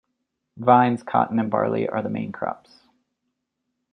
Vines, 0.57 1.03
cotton 1.03 1.37
and 1.37 1.51
barley 1.51 1.87
are 1.87 2.01
the 2.01 2.09
main 2.09 2.31
crops. 2.31 2.87